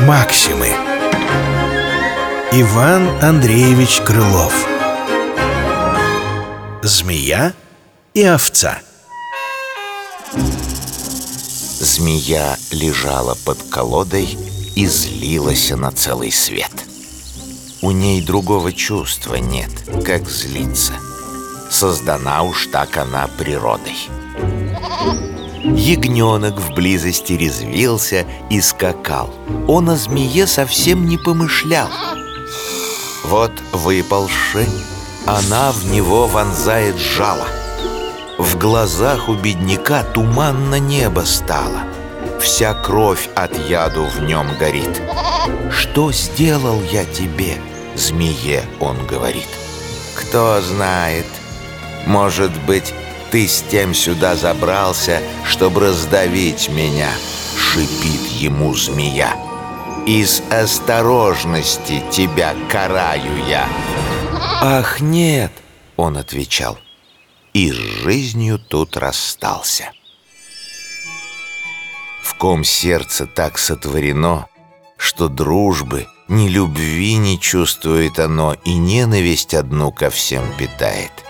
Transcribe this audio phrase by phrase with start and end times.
[0.00, 0.68] Максимы
[2.52, 4.52] Иван Андреевич Крылов
[6.82, 7.54] Змея
[8.12, 8.80] и овца
[11.80, 14.36] Змея лежала под колодой
[14.74, 16.84] и злилась на целый свет.
[17.80, 19.70] У ней другого чувства нет,
[20.04, 20.92] как злиться.
[21.70, 24.08] Создана уж так она природой.
[25.64, 29.34] Ягненок в близости резвился и скакал.
[29.66, 31.88] Он о змее совсем не помышлял.
[33.24, 34.66] Вот выползши,
[35.26, 37.46] она в него вонзает жало.
[38.38, 41.80] В глазах у бедняка туманно небо стало.
[42.40, 45.02] Вся кровь от яду в нем горит.
[45.70, 47.56] «Что сделал я тебе?»
[47.96, 49.48] Змее он говорит.
[50.14, 51.26] «Кто знает,
[52.06, 52.94] может быть,
[53.30, 57.10] ты с тем сюда забрался, чтобы раздавить меня?»
[57.56, 59.36] Шипит ему змея.
[60.06, 63.68] «Из осторожности тебя караю я».
[64.62, 65.52] «Ах, нет!»—
[65.96, 66.78] он отвечал.
[67.52, 69.90] И с жизнью тут расстался.
[72.22, 74.46] В ком сердце так сотворено,
[74.96, 81.25] что дружбы, ни любви не чувствует оно и ненависть одну ко всем питает.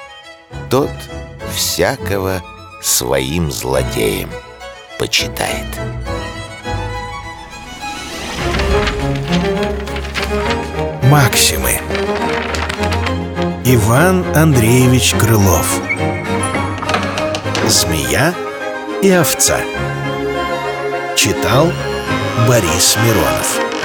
[0.70, 0.90] Тот
[1.54, 2.42] всякого
[2.82, 4.30] своим злодеем
[4.98, 5.66] почитает.
[11.04, 11.80] Максимы.
[13.64, 15.80] Иван Андреевич Крылов.
[17.68, 18.32] Змея
[19.02, 19.58] и овца
[21.16, 21.72] Читал
[22.46, 23.75] Борис Миронов